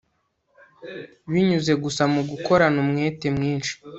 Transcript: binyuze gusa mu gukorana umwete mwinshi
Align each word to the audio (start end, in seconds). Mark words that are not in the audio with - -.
binyuze 1.31 1.73
gusa 1.83 2.03
mu 2.13 2.21
gukorana 2.29 2.77
umwete 2.83 3.27
mwinshi 3.35 3.73